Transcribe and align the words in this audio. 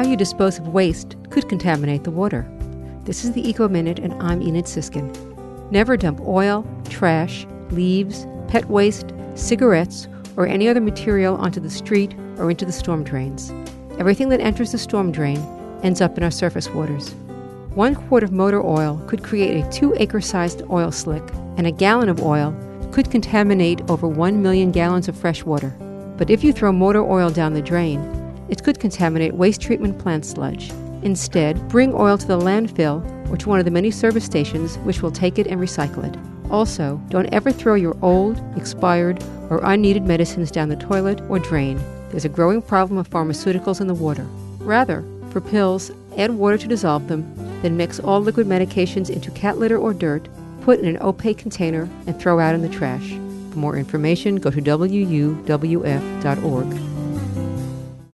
how 0.00 0.06
you 0.06 0.16
dispose 0.16 0.58
of 0.58 0.68
waste 0.68 1.14
could 1.28 1.46
contaminate 1.46 2.04
the 2.04 2.10
water. 2.10 2.50
This 3.04 3.22
is 3.22 3.32
the 3.32 3.46
Eco 3.46 3.68
Minute, 3.68 3.98
and 3.98 4.14
I'm 4.14 4.40
Enid 4.40 4.64
Sisskin. 4.64 5.10
Never 5.70 5.94
dump 5.98 6.22
oil, 6.22 6.66
trash, 6.88 7.46
leaves, 7.68 8.26
pet 8.48 8.64
waste, 8.70 9.12
cigarettes, 9.34 10.08
or 10.38 10.46
any 10.46 10.68
other 10.68 10.80
material 10.80 11.36
onto 11.36 11.60
the 11.60 11.68
street 11.68 12.14
or 12.38 12.50
into 12.50 12.64
the 12.64 12.72
storm 12.72 13.04
drains. 13.04 13.52
Everything 13.98 14.30
that 14.30 14.40
enters 14.40 14.72
the 14.72 14.78
storm 14.78 15.12
drain 15.12 15.36
ends 15.82 16.00
up 16.00 16.16
in 16.16 16.24
our 16.24 16.30
surface 16.30 16.70
waters. 16.70 17.12
One 17.74 17.94
quart 17.94 18.22
of 18.22 18.32
motor 18.32 18.64
oil 18.64 19.04
could 19.06 19.22
create 19.22 19.62
a 19.62 19.70
two 19.70 19.92
acre 19.98 20.22
sized 20.22 20.62
oil 20.70 20.92
slick, 20.92 21.24
and 21.58 21.66
a 21.66 21.72
gallon 21.72 22.08
of 22.08 22.22
oil 22.22 22.56
could 22.90 23.10
contaminate 23.10 23.82
over 23.90 24.08
1 24.08 24.40
million 24.40 24.72
gallons 24.72 25.08
of 25.08 25.18
fresh 25.18 25.44
water. 25.44 25.76
But 26.16 26.30
if 26.30 26.42
you 26.42 26.54
throw 26.54 26.72
motor 26.72 27.02
oil 27.02 27.28
down 27.28 27.52
the 27.52 27.60
drain, 27.60 28.00
it 28.50 28.62
could 28.62 28.80
contaminate 28.80 29.34
waste 29.34 29.60
treatment 29.60 29.98
plant 29.98 30.26
sludge. 30.26 30.70
Instead, 31.02 31.68
bring 31.68 31.94
oil 31.94 32.18
to 32.18 32.26
the 32.26 32.38
landfill 32.38 33.02
or 33.30 33.36
to 33.36 33.48
one 33.48 33.58
of 33.58 33.64
the 33.64 33.70
many 33.70 33.90
service 33.90 34.24
stations 34.24 34.76
which 34.78 35.02
will 35.02 35.12
take 35.12 35.38
it 35.38 35.46
and 35.46 35.60
recycle 35.60 36.04
it. 36.04 36.18
Also, 36.50 37.00
don't 37.08 37.32
ever 37.32 37.52
throw 37.52 37.74
your 37.76 37.96
old, 38.02 38.42
expired, 38.56 39.22
or 39.48 39.60
unneeded 39.62 40.02
medicines 40.02 40.50
down 40.50 40.68
the 40.68 40.76
toilet 40.76 41.20
or 41.28 41.38
drain. 41.38 41.80
There's 42.10 42.24
a 42.24 42.28
growing 42.28 42.60
problem 42.60 42.98
of 42.98 43.08
pharmaceuticals 43.08 43.80
in 43.80 43.86
the 43.86 43.94
water. 43.94 44.24
Rather, 44.58 45.04
for 45.30 45.40
pills, 45.40 45.92
add 46.18 46.32
water 46.32 46.58
to 46.58 46.66
dissolve 46.66 47.06
them, 47.06 47.32
then 47.62 47.76
mix 47.76 48.00
all 48.00 48.20
liquid 48.20 48.48
medications 48.48 49.08
into 49.10 49.30
cat 49.30 49.58
litter 49.58 49.78
or 49.78 49.94
dirt, 49.94 50.28
put 50.62 50.80
in 50.80 50.86
an 50.86 51.00
opaque 51.00 51.38
container, 51.38 51.88
and 52.06 52.18
throw 52.18 52.40
out 52.40 52.54
in 52.54 52.62
the 52.62 52.68
trash. 52.68 53.10
For 53.52 53.58
more 53.58 53.76
information, 53.76 54.36
go 54.36 54.50
to 54.50 54.60
wuwf.org. 54.60 55.30